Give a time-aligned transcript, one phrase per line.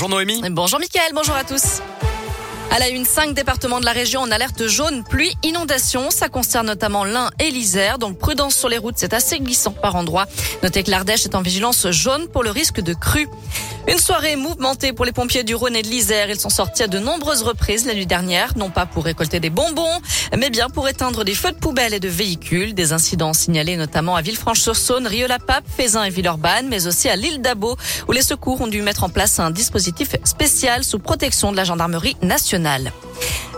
[0.00, 0.40] Bonjour Noémie.
[0.50, 1.82] Bonjour Mickaël, bonjour à tous.
[2.70, 6.10] À la une, cinq départements de la région en alerte jaune, pluie, inondation.
[6.10, 7.98] Ça concerne notamment l'Ain et l'Isère.
[7.98, 10.26] Donc prudence sur les routes, c'est assez glissant par endroits.
[10.62, 13.28] Notez que l'Ardèche est en vigilance jaune pour le risque de crue.
[13.88, 16.28] Une soirée mouvementée pour les pompiers du Rhône et de l'Isère.
[16.28, 19.48] Ils sont sortis à de nombreuses reprises la nuit dernière, non pas pour récolter des
[19.48, 19.98] bonbons,
[20.36, 22.74] mais bien pour éteindre des feux de poubelles et de véhicules.
[22.74, 27.78] Des incidents signalés notamment à Villefranche-sur-Saône, Rieux-la-Pape, Fézin et Villeurbanne, mais aussi à l'île d'Abo,
[28.08, 31.64] où les secours ont dû mettre en place un dispositif spécial sous protection de la
[31.64, 32.92] gendarmerie nationale.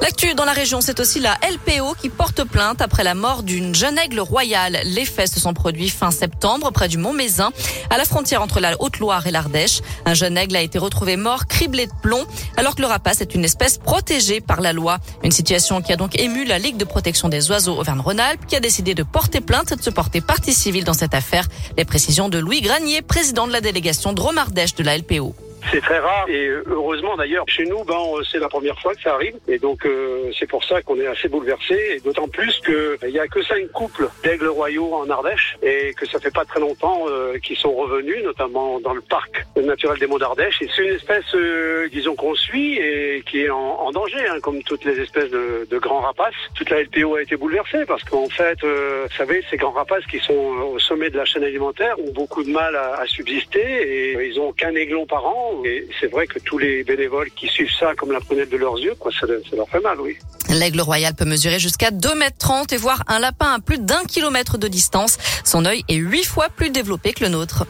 [0.00, 3.74] L'actu dans la région, c'est aussi la LPO qui porte plainte après la mort d'une
[3.74, 4.80] jeune aigle royale.
[4.84, 7.50] Les faits se sont produits fin septembre près du Mont Mézin,
[7.90, 9.80] à la frontière entre la Haute-Loire et l'Ardèche.
[10.06, 12.24] Un jeune aigle a été retrouvé mort, criblé de plomb,
[12.56, 14.98] alors que le rapace est une espèce protégée par la loi.
[15.22, 18.60] Une situation qui a donc ému la Ligue de protection des oiseaux Auvergne-Rhône-Alpes, qui a
[18.60, 21.46] décidé de porter plainte de se porter partie civile dans cette affaire.
[21.76, 25.34] Les précisions de Louis Granier, président de la délégation Drôme-Ardèche de la LPO.
[25.70, 28.00] C'est très rare et heureusement d'ailleurs chez nous, ben
[28.30, 31.06] c'est la première fois que ça arrive et donc euh, c'est pour ça qu'on est
[31.06, 35.08] assez bouleversé et d'autant plus que il y a que cinq couples d'aigles royaux en
[35.08, 39.00] Ardèche et que ça fait pas très longtemps euh, qu'ils sont revenus, notamment dans le
[39.00, 43.42] parc naturel des Monts d'Ardèche et c'est une espèce euh, disons qu'on suit et qui
[43.42, 46.34] est en, en danger hein, comme toutes les espèces de, de, grands rapaces.
[46.54, 50.06] Toute la LPO a été bouleversée parce qu'en fait, euh, vous savez, ces grands rapaces
[50.06, 53.60] qui sont au sommet de la chaîne alimentaire ont beaucoup de mal à, à subsister
[53.60, 57.46] et ils ont qu'un aiglon par an et c'est vrai que tous les bénévoles qui
[57.48, 60.16] suivent ça comme la prunelle de leurs yeux, ça, leur fait mal, oui.
[60.48, 64.04] L'aigle royal peut mesurer jusqu'à 2 mètres 30 et voir un lapin à plus d'un
[64.04, 65.18] kilomètre de distance.
[65.44, 67.66] Son œil est huit fois plus développé que le nôtre.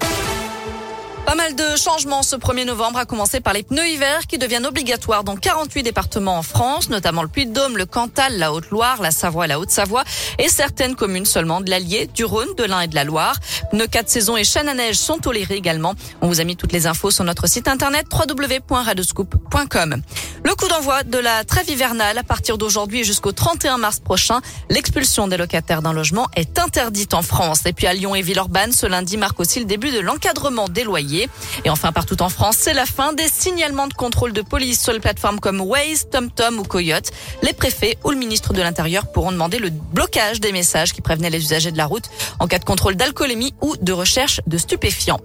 [1.30, 4.66] Pas mal de changements ce 1er novembre, à commencer par les pneus hiver qui deviennent
[4.66, 9.46] obligatoires dans 48 départements en France, notamment le Puy-de-Dôme, le Cantal, la Haute-Loire, la Savoie
[9.46, 10.02] la Haute-Savoie,
[10.40, 13.36] et certaines communes seulement de l'Allier, du Rhône, de l'Ain et de la Loire.
[13.70, 15.94] Pneus 4 saisons et chaînes à neige sont tolérés également.
[16.20, 20.02] On vous a mis toutes les infos sur notre site internet www.radoscoop.com.
[20.42, 24.40] Le coup d'envoi de la trêve hivernale à partir d'aujourd'hui jusqu'au 31 mars prochain.
[24.68, 27.66] L'expulsion des locataires d'un logement est interdite en France.
[27.66, 30.82] Et puis à Lyon et Villeurbanne, ce lundi marque aussi le début de l'encadrement des
[30.82, 31.19] loyers.
[31.64, 34.92] Et enfin, partout en France, c'est la fin des signalements de contrôle de police sur
[34.92, 37.10] les plateformes comme Waze, TomTom ou Coyote.
[37.42, 41.30] Les préfets ou le ministre de l'Intérieur pourront demander le blocage des messages qui prévenaient
[41.30, 45.20] les usagers de la route en cas de contrôle d'alcoolémie ou de recherche de stupéfiants.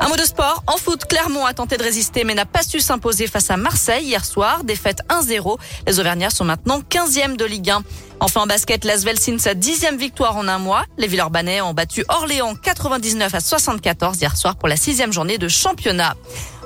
[0.00, 0.62] Un mot de sport.
[0.66, 4.04] En foot, Clermont a tenté de résister mais n'a pas su s'imposer face à Marseille
[4.04, 4.64] hier soir.
[4.64, 5.58] Défaite 1-0.
[5.86, 7.82] Les Auvergnats sont maintenant 15e de Ligue 1.
[8.20, 10.84] Enfin en basket, l'Asvel signe sa dixième victoire en un mois.
[10.98, 15.48] Les Villeurbanais ont battu Orléans 99 à 74 hier soir pour la sixième journée de
[15.48, 16.14] championnat.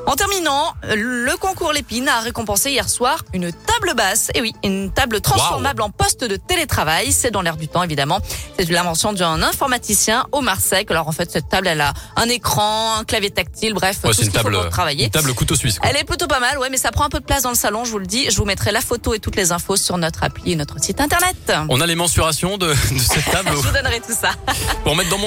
[0.07, 4.31] En terminant, le concours Lépine a récompensé hier soir une table basse.
[4.35, 7.11] Et oui, une table transformable en poste de télétravail.
[7.11, 8.21] C'est dans l'air du temps, évidemment.
[8.59, 10.85] C'est l'invention d'un informaticien au Marseille.
[10.91, 14.17] Alors, en fait, cette table, elle a un écran, un clavier tactile, bref, ouais, tout
[14.17, 15.07] ce une table, faut travailler.
[15.07, 15.79] Une table couteau suisse.
[15.79, 15.89] Quoi.
[15.89, 17.57] Elle est plutôt pas mal, ouais, mais ça prend un peu de place dans le
[17.57, 18.31] salon, je vous le dis.
[18.31, 21.01] Je vous mettrai la photo et toutes les infos sur notre appli et notre site
[21.01, 21.53] internet.
[21.69, 23.49] On a les mensurations de, de cette table.
[23.53, 24.31] je vous donnerai tout ça.
[24.85, 25.23] Pour mettre dans mon